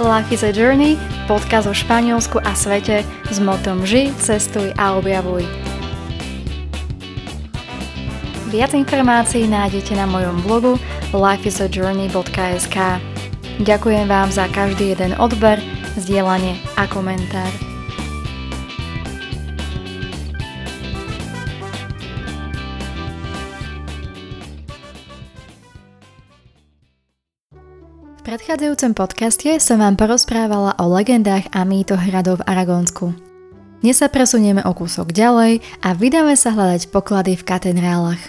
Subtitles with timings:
[0.00, 0.96] Life is a Journey,
[1.28, 5.44] podcast o Španielsku a svete s motom Ži, cestuj a objavuj.
[8.48, 10.80] Viac informácií nájdete na mojom blogu
[11.12, 12.76] lifeisajourney.sk
[13.60, 15.60] Ďakujem vám za každý jeden odber,
[16.00, 17.69] zdieľanie a komentár.
[28.20, 33.16] V predchádzajúcom podcaste som vám porozprávala o legendách a mýtoch hradov v Aragónsku.
[33.80, 38.20] Dnes sa presunieme o kúsok ďalej a vydáme sa hľadať poklady v katedrálach.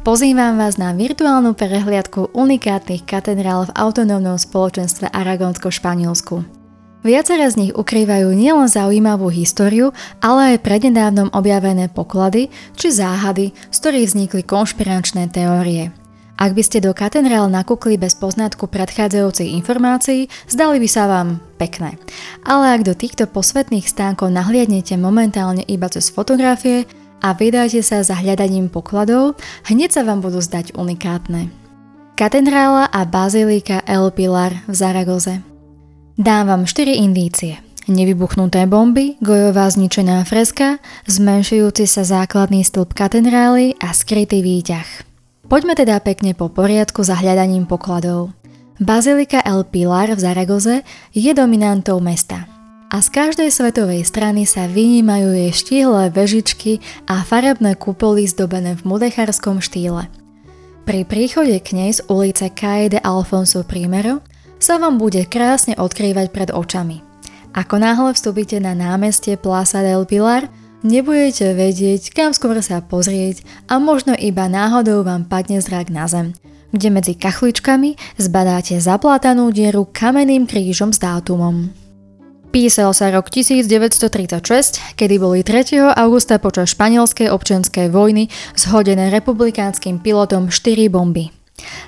[0.00, 6.48] Pozývam vás na virtuálnu prehliadku unikátnych katedrál v autonómnom spoločenstve Aragónsko-Španielsku.
[7.04, 9.92] Viaceré z nich ukrývajú nielen zaujímavú históriu,
[10.24, 12.48] ale aj prednedávnom objavené poklady
[12.80, 15.92] či záhady, z ktorých vznikli konšpiračné teórie–
[16.40, 21.94] ak by ste do katedrál nakúkli bez poznatku predchádzajúcej informácií, zdali by sa vám pekné.
[22.42, 26.88] Ale ak do týchto posvetných stánkov nahliadnete momentálne iba cez fotografie
[27.22, 29.38] a vydáte sa za hľadaním pokladov,
[29.70, 31.52] hneď sa vám budú zdať unikátne.
[32.18, 35.40] Katedrála a bazilika El Pilar v Zaragoze.
[36.18, 37.56] Dám vám 4 indície.
[37.90, 40.78] Nevybuchnuté bomby, gojová zničená freska,
[41.10, 45.11] zmenšujúci sa základný stĺp katedrály a skrytý výťah.
[45.52, 48.32] Poďme teda pekne po poriadku za hľadaním pokladov.
[48.80, 50.80] Bazilika El Pilar v Zaragoze
[51.12, 52.48] je dominantou mesta.
[52.88, 58.96] A z každej svetovej strany sa vynímajú jej štíhle vežičky a farebné kupoly zdobené v
[58.96, 60.08] mudechárskom štýle.
[60.88, 63.84] Pri príchode k nej z ulice Caide Alfonso I
[64.56, 67.04] sa vám bude krásne odkrývať pred očami.
[67.52, 70.48] Ako náhle vstúpite na námestie Plaza del Pilar–
[70.82, 76.34] Nebudete vedieť, kam skôr sa pozrieť a možno iba náhodou vám padne zrak na zem,
[76.74, 81.70] kde medzi kachličkami zbadáte zaplátanú dieru kamenným krížom s dátumom.
[82.50, 85.94] Písal sa rok 1936, kedy boli 3.
[85.94, 88.26] augusta počas španielskej občianskej vojny
[88.58, 91.30] zhodené republikánskym pilotom 4 bomby.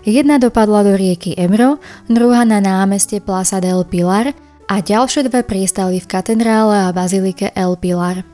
[0.07, 4.39] Jedna dopadla do rieky Emro, druhá na námestie Plaza del Pilar
[4.71, 8.23] a ďalšie dve pristali v katedrále a bazilike El Pilar–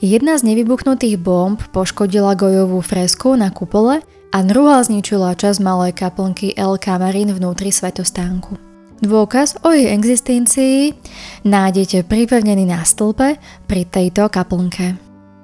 [0.00, 4.00] Jedna z nevybuchnutých bomb poškodila gojovú fresku na kupole
[4.32, 8.56] a druhá zničila čas malej kaplnky El Camarín vnútri svetostánku.
[9.04, 10.96] Dôkaz o jej existencii
[11.44, 13.36] nájdete pripevnený na stĺpe
[13.68, 14.96] pri tejto kaplnke.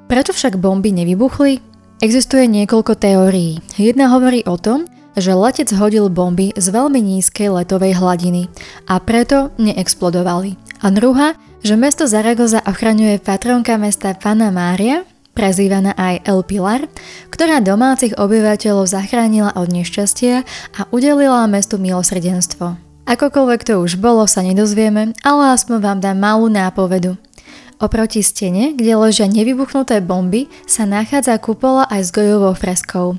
[0.09, 1.61] Prečo však bomby nevybuchli?
[2.01, 3.61] Existuje niekoľko teórií.
[3.77, 4.89] Jedna hovorí o tom,
[5.21, 8.49] že letec hodil bomby z veľmi nízkej letovej hladiny
[8.89, 10.57] a preto neexplodovali.
[10.81, 15.03] A druhá, že mesto Zaragoza ochraňuje patronka mesta Pana Mária,
[15.35, 16.87] prezývaná aj El Pilar,
[17.35, 20.47] ktorá domácich obyvateľov zachránila od nešťastia
[20.79, 22.79] a udelila mestu milosrdenstvo.
[23.11, 27.19] Akokoľvek to už bolo, sa nedozvieme, ale aspoň vám dám malú nápovedu.
[27.83, 33.19] Oproti stene, kde ležia nevybuchnuté bomby, sa nachádza kupola aj s gojovou freskou.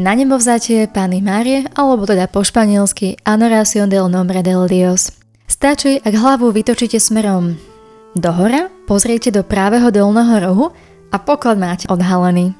[0.00, 5.12] Na nebo vzatie Pany Márie, alebo teda po španielsky Anoración del Nombre del Dios.
[5.44, 7.73] Stačí, ak hlavu vytočíte smerom
[8.14, 10.66] Dohora pozriete do právého dolného rohu
[11.10, 12.54] a poklad máte odhalený.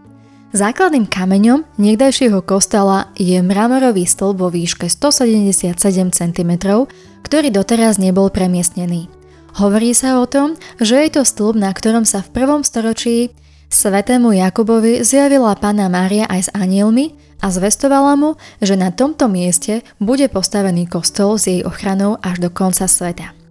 [0.51, 5.79] Základným kameňom niekdajšieho kostela je mramorový stĺp vo výške 177
[6.11, 6.53] cm,
[7.23, 9.07] ktorý doteraz nebol premiestnený.
[9.55, 13.31] Hovorí sa o tom, že je to stĺp, na ktorom sa v prvom storočí
[13.71, 19.87] svetému Jakubovi zjavila Pána Mária aj s anielmi a zvestovala mu, že na tomto mieste
[20.03, 23.44] bude postavený kostol s jej ochranou až do konca sveta.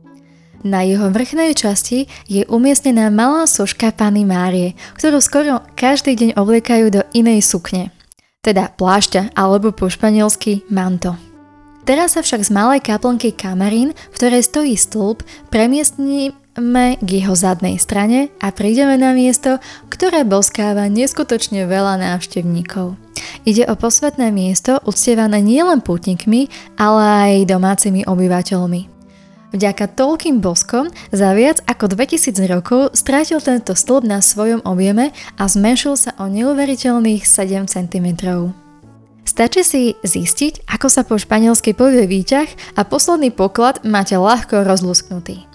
[0.63, 6.87] Na jeho vrchnej časti je umiestnená malá soška Pany Márie, ktorú skoro každý deň obliekajú
[6.87, 7.91] do inej sukne,
[8.39, 11.19] teda plášťa alebo po španielsky manto.
[11.83, 17.75] Teraz sa však z malej kaplnky Kamarín, v ktorej stojí stĺp, premiestníme k jeho zadnej
[17.75, 19.59] strane a prídeme na miesto,
[19.91, 22.95] ktoré boskáva neskutočne veľa návštevníkov.
[23.43, 26.47] Ide o posvetné miesto uctievané nielen pútnikmi,
[26.79, 28.92] ale aj domácimi obyvateľmi.
[29.53, 35.43] Vďaka toľkým boskom za viac ako 2000 rokov strátil tento stĺp na svojom objeme a
[35.45, 38.07] zmenšil sa o neuveriteľných 7 cm.
[39.23, 45.45] Stačí si zistiť, ako sa po španielsky povie výťah a posledný poklad máte ľahko rozlusknutý.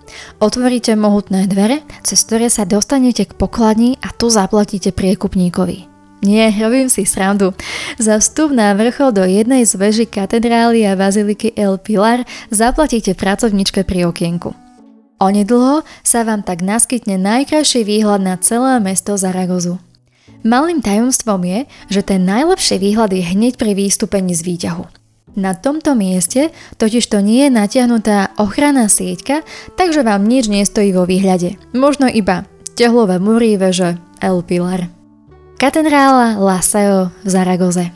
[0.40, 5.97] Otvoríte mohutné dvere, cez ktoré sa dostanete k pokladni a tu zaplatíte priekupníkovi.
[6.18, 7.54] Nie, robím si srandu.
[7.98, 13.86] Za vstup na vrchol do jednej z veží katedrály a baziliky El Pilar zaplatíte pracovničke
[13.86, 14.50] pri okienku.
[15.18, 19.78] Onedlho sa vám tak naskytne najkrajší výhľad na celé mesto Zaragozu.
[20.46, 21.60] Malým tajomstvom je,
[21.90, 24.84] že ten najlepší výhľad je hneď pri výstupení z výťahu.
[25.38, 26.50] Na tomto mieste
[26.82, 29.46] totiž to nie je natiahnutá ochranná sieťka,
[29.78, 31.58] takže vám nič nestojí vo výhľade.
[31.74, 34.97] Možno iba tehlové múry veže El Pilar.
[35.58, 37.90] Katedrála Laseo v Zaragoze.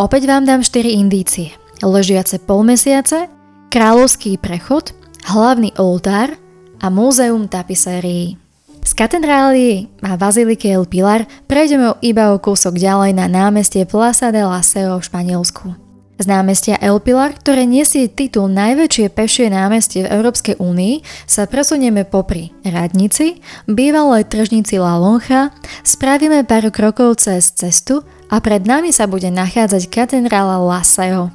[0.00, 1.52] Opäť vám dám 4 indície.
[1.84, 3.28] Ležiace polmesiace,
[3.68, 4.96] kráľovský prechod,
[5.28, 6.32] hlavný oltár
[6.80, 8.40] a múzeum tapisérií.
[8.80, 14.40] Z katedrály a baziliky El Pilar prejdeme iba o kúsok ďalej na námestie Plaza de
[14.40, 15.83] Laseo v Španielsku.
[16.14, 22.06] Z námestia El Pilar, ktoré nesie titul najväčšie pešie námestie v Európskej únii, sa presunieme
[22.06, 25.50] popri Radnici, bývalej tržnici La Loncha,
[25.82, 31.34] spravíme pár krokov cez cestu a pred nami sa bude nachádzať katedrála Laseo.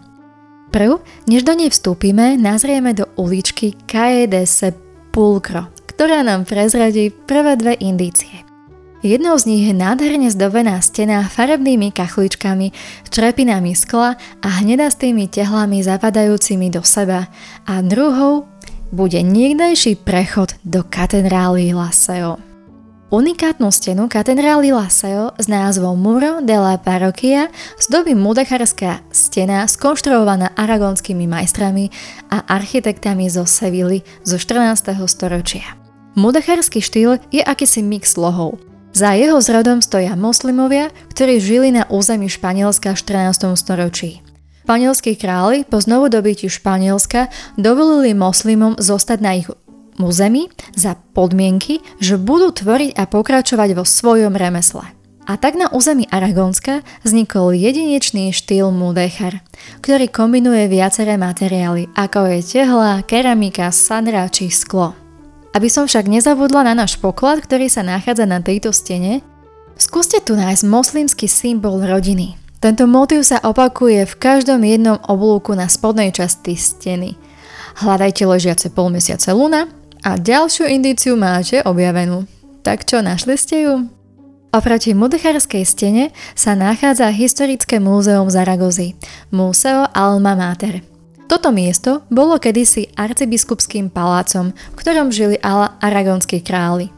[0.71, 7.59] Prv, než do nej vstúpime, nazrieme do uličky Calle de Sepulcro, ktorá nám prezradí prvé
[7.59, 8.48] dve indície.
[8.99, 12.75] Jednou z nich je nádherne zdobená stena farebnými kachličkami,
[13.07, 17.31] črepinami skla a hnedastými tehlami zapadajúcimi do seba
[17.63, 18.43] a druhou
[18.91, 22.43] bude niekdejší prechod do katedrály Laseo.
[23.09, 27.47] Unikátnu stenu katedrály Laseo s názvom Muro de la Parroquia
[27.79, 31.87] zdobí mudechárska stena skonštruovaná aragonskými majstrami
[32.29, 34.91] a architektami zo Sevilly zo 14.
[35.07, 35.65] storočia.
[36.19, 38.68] Mudechársky štýl je akýsi mix lohov.
[38.89, 43.53] Za jeho zrodom stoja moslimovia, ktorí žili na území Španielska v 14.
[43.53, 44.25] storočí.
[44.65, 49.49] Španielskí králi po znovu dobití Španielska dovolili moslimom zostať na ich
[49.97, 54.85] území za podmienky, že budú tvoriť a pokračovať vo svojom remesle.
[55.29, 59.45] A tak na území Aragonska vznikol jedinečný štýl mudechar,
[59.85, 64.98] ktorý kombinuje viaceré materiály, ako je tehla, keramika, sadra či sklo.
[65.53, 69.25] Aby som však nezabudla na náš poklad, ktorý sa nachádza na tejto stene,
[69.79, 72.37] skúste tu nájsť moslimský symbol rodiny.
[72.59, 77.15] Tento motív sa opakuje v každom jednom oblúku na spodnej časti steny.
[77.79, 79.71] Hľadajte ležiace polmesiace luna,
[80.03, 82.23] a ďalšiu indíciu máte objavenú.
[82.63, 83.87] Tak čo, našli ste ju?
[84.49, 88.97] Oproti Mudecharskej stene sa nachádza historické múzeum Zaragozy,
[89.29, 90.88] Museo Alma Mater.
[91.29, 96.89] Toto miesto bolo kedysi arcibiskupským palácom, v ktorom žili ala aragonskí králi.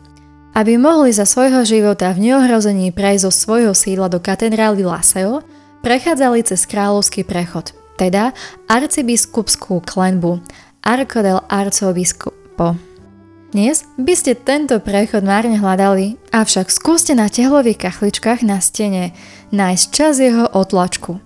[0.56, 5.44] Aby mohli za svojho života v neohrození prejsť zo svojho sídla do katedrály Laseo,
[5.84, 8.32] prechádzali cez kráľovský prechod, teda
[8.72, 10.40] arcibiskupskú klenbu,
[10.80, 12.80] Arco del Arcobiskupo.
[13.52, 19.12] Dnes by ste tento prechod márne hľadali, avšak skúste na tehlových kachličkách na stene
[19.52, 21.20] nájsť čas jeho otlačku.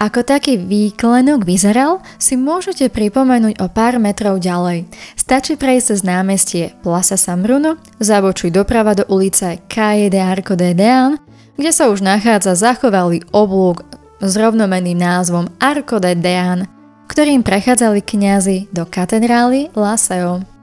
[0.00, 4.88] Ako taký výklenok vyzeral, si môžete pripomenúť o pár metrov ďalej.
[5.12, 10.72] Stačí prejsť cez námestie Plaza San Bruno, zabočuj doprava do ulice Calle de Arco de
[10.72, 11.20] Dean,
[11.60, 13.84] kde sa už nachádza zachovalý oblúk
[14.24, 16.64] s rovnomenným názvom Arco de Dean,
[17.12, 20.59] ktorým prechádzali kňazi do katedrály La Seo.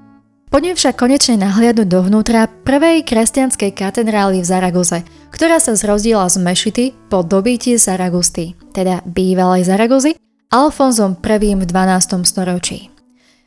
[0.47, 6.85] Poďme však konečne nahliadnúť dovnútra prvej kresťanskej katedrály v Zaragoze, ktorá sa zrozdila z mešity
[7.11, 10.15] po dobití Zaragusty, teda bývalej Zaragozy,
[10.47, 12.23] Alfonzom I v 12.
[12.23, 12.87] storočí.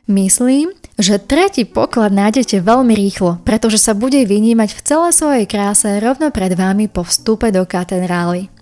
[0.05, 0.69] Myslím,
[1.01, 6.29] že tretí poklad nájdete veľmi rýchlo, pretože sa bude vynímať v celej svojej kráse rovno
[6.29, 8.53] pred vami po vstupe do katedrály.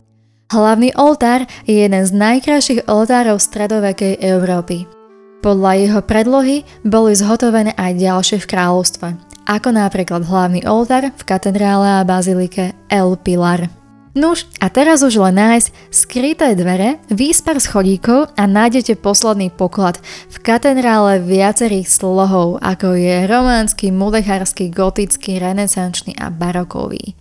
[0.48, 4.99] Hlavný oltár je jeden z najkrajších oltárov stredovekej Európy.
[5.40, 9.08] Podľa jeho predlohy boli zhotovené aj ďalšie v kráľovstve,
[9.48, 13.72] ako napríklad hlavný oltár v katedrále a bazilike El Pilar.
[14.20, 20.38] Nuž, a teraz už len nájsť skryté dvere, výspar schodíkov a nájdete posledný poklad v
[20.44, 27.16] katedrále viacerých slohov, ako je románsky, mudechársky, gotický, renesančný a barokový.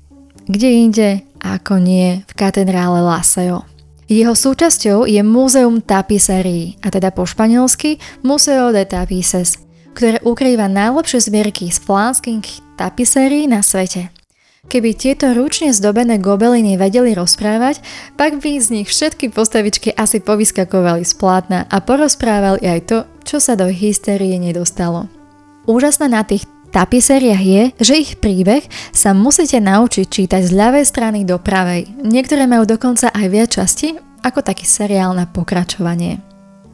[0.51, 3.78] Kde inde, ako nie, v katedrále Laseo.
[4.09, 9.61] Jeho súčasťou je Múzeum tapiserí, a teda po španielsky Museo de Tapices,
[9.93, 14.09] ktoré ukrýva najlepšie zbierky z flánskych tapisérií na svete.
[14.65, 17.85] Keby tieto ručne zdobené gobeliny vedeli rozprávať,
[18.17, 22.99] pak by z nich všetky postavičky asi povyskakovali z plátna a porozprávali aj to,
[23.29, 25.13] čo sa do hystérie nedostalo.
[25.69, 31.21] Úžasné na tých tapiseriach je, že ich príbeh sa musíte naučiť čítať z ľavej strany
[31.25, 31.89] do pravej.
[32.05, 36.21] Niektoré majú dokonca aj viac časti, ako taký seriál na pokračovanie.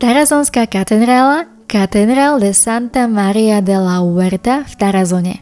[0.02, 5.34] Tarazonská katedrála Catedral de Santa Maria de la Huerta v Tarazone.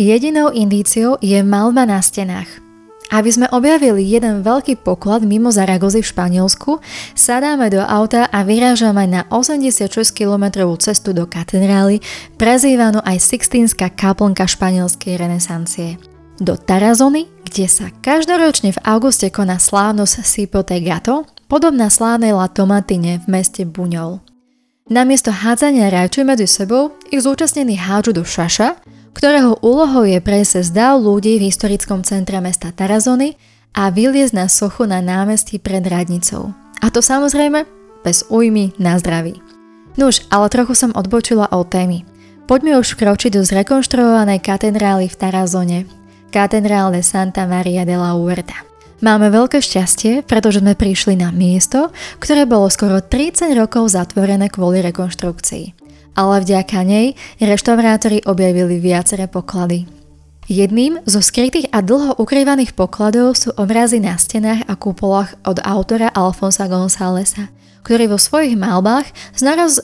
[0.00, 2.69] Jedinou indíciou je malba na stenách.
[3.10, 6.78] Aby sme objavili jeden veľký poklad mimo Zaragozy v Španielsku,
[7.18, 11.98] sadáme do auta a vyrážame na 86 km cestu do katedrály,
[12.38, 15.98] prezývanú aj Sixtínska kaplnka španielskej renesancie.
[16.38, 23.18] Do Tarazony, kde sa každoročne v auguste koná slávnosť Sipote Gato, podobná slávnej La Tomatine
[23.20, 24.22] v meste Buňol.
[24.86, 28.78] Namiesto hádzania rajčuj medzi sebou ich zúčastnení hádžu do šaša,
[29.14, 33.34] ktorého úlohou je prejsť zdav ľudí v historickom centre mesta Tarazony
[33.74, 36.54] a vyliezť na sochu na námestí pred radnicou.
[36.80, 37.66] A to samozrejme
[38.02, 39.38] bez újmy na zdraví.
[40.00, 42.06] Nuž, ale trochu som odbočila od témy.
[42.48, 45.78] Poďme už kročiť do zrekonštruovanej katedrály v Tarazone,
[46.34, 48.66] katedrál de Santa Maria de la Huerta.
[49.00, 51.88] Máme veľké šťastie, pretože sme prišli na miesto,
[52.20, 55.79] ktoré bolo skoro 30 rokov zatvorené kvôli rekonštrukcii.
[56.18, 59.86] Ale vďaka nej reštaurátori objavili viaceré poklady.
[60.50, 66.10] Jedným zo skrytých a dlho ukrývaných pokladov sú obrazy na stenách a kúpolách od autora
[66.10, 67.54] Alfonsa Gonzálesa,
[67.86, 69.06] ktorý vo svojich malbách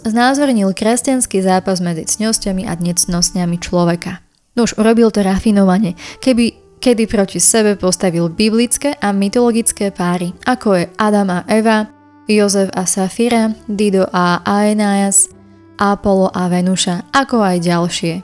[0.03, 4.27] znázornil kresťanský zápas medzi cnosťami a necnosťami človeka.
[4.59, 10.83] No už urobil to rafinovane, keby kedy proti sebe postavil biblické a mytologické páry, ako
[10.83, 11.87] je Adam a Eva,
[12.27, 15.31] Jozef a Safira, Dido a Aeneas,
[15.77, 18.15] Apollo a Venuša, ako aj ďalšie.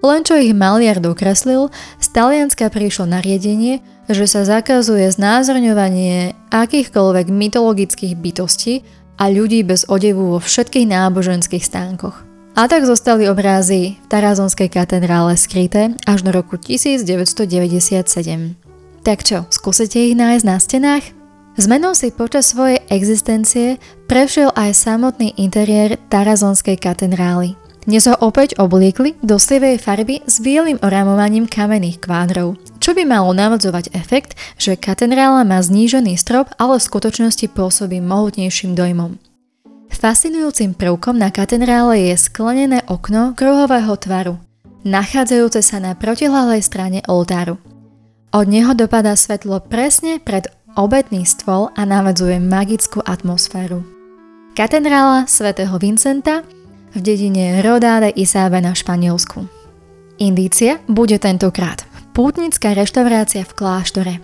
[0.00, 1.68] Len čo ich maliar dokreslil,
[2.00, 8.82] z Talianska prišlo nariadenie, že sa zakazuje znázorňovanie akýchkoľvek mytologických bytostí
[9.20, 12.16] a ľudí bez odevu vo všetkých náboženských stánkoch.
[12.56, 18.56] A tak zostali obrázy v Tarazonskej katedrále skryté až do roku 1997.
[19.06, 21.19] Tak čo, skúsite ich nájsť na stenách?
[21.58, 27.58] Zmenou si počas svojej existencie prešiel aj samotný interiér Tarazonskej katedrály.
[27.90, 33.34] Dnes ho opäť obliekli do slivej farby s bielým oramovaním kamenných kvádrov, čo by malo
[33.34, 39.18] navodzovať efekt, že katedrála má znížený strop, ale v skutočnosti pôsobí mohutnejším dojmom.
[39.90, 44.38] Fascinujúcim prvkom na katedrále je sklenené okno kruhového tvaru,
[44.86, 47.58] nachádzajúce sa na protihlahlej strane oltáru.
[48.30, 50.46] Od neho dopadá svetlo presne pred
[50.80, 53.84] obetný stôl a navadzuje magickú atmosféru.
[54.56, 56.42] Katedrála svätého Vincenta
[56.90, 59.44] v dedine Rodáde Isábe na Španielsku.
[60.18, 61.84] Indícia bude tentokrát
[62.16, 64.14] pútnická reštaurácia v kláštore.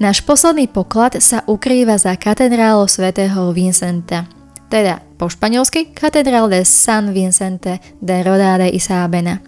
[0.00, 4.24] Náš posledný poklad sa ukrýva za katedrálou svätého Vincenta–
[4.70, 9.42] teda po španielsky Catedral de San Vicente de Rodade y Sábena.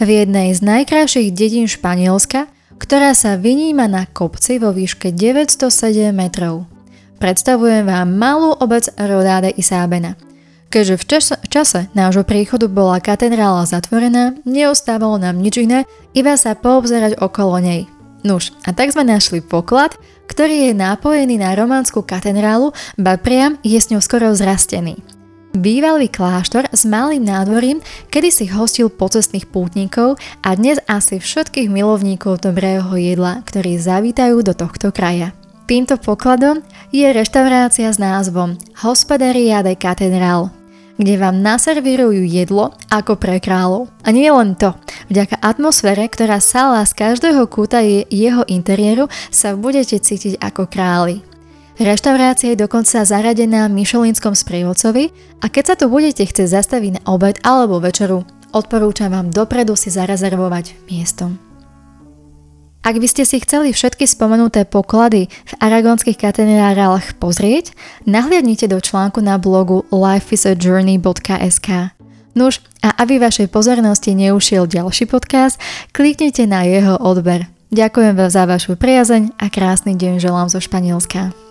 [0.00, 6.68] V jednej z najkrajších dedín Španielska, ktorá sa vyníma na kopci vo výške 907 metrov.
[7.16, 10.20] Predstavujem vám malú obec Rodade y Sábena.
[10.68, 16.58] Keďže v čase, čase nášho príchodu bola katedrála zatvorená, neostávalo nám nič iné, iba sa
[16.58, 17.88] poobzerať okolo nej.
[18.26, 19.94] Nuž, a tak sme našli poklad,
[20.26, 25.15] ktorý je nápojený na románskú katedrálu, ba priam je s ňou skoro zrastený.
[25.56, 27.80] Bývalý kláštor s malým nádvorím
[28.12, 34.52] kedy si hostil pocestných pútnikov a dnes asi všetkých milovníkov dobrého jedla, ktorí zavítajú do
[34.52, 35.32] tohto kraja.
[35.64, 36.60] Týmto pokladom
[36.92, 40.52] je reštaurácia s názvom Hospodaria de Catedral,
[41.00, 43.88] kde vám naservírujú jedlo ako pre kráľov.
[44.04, 44.76] A nie len to,
[45.08, 51.24] vďaka atmosfére, ktorá sála z každého kúta je jeho interiéru, sa budete cítiť ako králi.
[51.76, 55.12] Reštaurácia je dokonca zaradená Michelinskom sprievodcovi
[55.44, 58.24] a keď sa tu budete chcieť zastaviť na obed alebo večeru,
[58.56, 61.28] odporúčam vám dopredu si zarezervovať miesto.
[62.86, 67.74] Ak by ste si chceli všetky spomenuté poklady v aragonských katedrálach pozrieť,
[68.06, 71.68] nahliadnite do článku na blogu lifeisajourney.sk.
[72.38, 75.58] Nuž, a aby vašej pozornosti neušiel ďalší podcast,
[75.90, 77.50] kliknite na jeho odber.
[77.74, 81.45] Ďakujem vám za vašu priazeň a krásny deň želám zo Španielska.